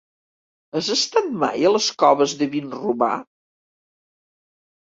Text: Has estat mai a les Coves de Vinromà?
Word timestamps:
Has 0.77 0.87
estat 0.95 1.27
mai 1.43 1.67
a 1.69 1.71
les 1.73 1.89
Coves 2.05 2.35
de 2.41 2.47
Vinromà? 2.57 3.11